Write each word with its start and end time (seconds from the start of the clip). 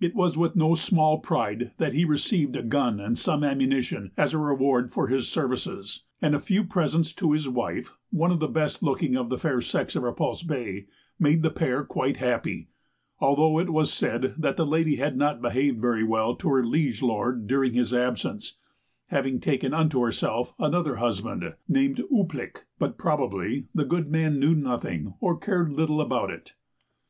It 0.00 0.14
was 0.14 0.38
with 0.38 0.56
no 0.56 0.74
small 0.74 1.18
pride 1.18 1.72
that 1.76 1.92
he 1.92 2.06
received 2.06 2.56
a 2.56 2.62
gun 2.62 2.98
and 3.00 3.18
some 3.18 3.44
ammunition, 3.44 4.12
as 4.16 4.32
a 4.32 4.38
reward 4.38 4.90
for 4.90 5.08
his 5.08 5.28
services; 5.28 6.04
and 6.22 6.34
a 6.34 6.40
few 6.40 6.64
presents 6.64 7.12
to 7.16 7.32
his 7.32 7.50
wife, 7.50 7.94
one 8.08 8.30
of 8.30 8.40
the 8.40 8.48
best 8.48 8.82
looking 8.82 9.14
of 9.14 9.28
the 9.28 9.36
fair 9.36 9.60
sex 9.60 9.94
of 9.94 10.04
Repulse 10.04 10.42
Bay, 10.42 10.86
made 11.18 11.42
the 11.42 11.50
pair 11.50 11.84
quite 11.84 12.16
happy, 12.16 12.70
although 13.20 13.58
it 13.58 13.68
was 13.68 13.92
said 13.92 14.34
that 14.38 14.56
the 14.56 14.64
lady 14.64 14.96
had 14.96 15.18
not 15.18 15.42
behaved 15.42 15.82
very 15.82 16.02
well 16.02 16.34
to 16.36 16.48
her 16.48 16.64
liege 16.64 17.02
lord 17.02 17.46
during 17.46 17.74
his 17.74 17.92
absence, 17.92 18.56
having 19.08 19.38
taken 19.38 19.74
unto 19.74 20.00
herself 20.00 20.54
another 20.58 20.96
husband 20.96 21.44
named 21.68 22.00
Ou 22.10 22.24
plik; 22.26 22.64
but 22.78 22.96
probably 22.96 23.66
the 23.74 23.84
good 23.84 24.10
man 24.10 24.40
knew 24.40 24.54
nothing, 24.54 25.12
or 25.20 25.36
cared 25.36 25.70
little, 25.74 26.00
about 26.00 26.30
it. 26.30 26.54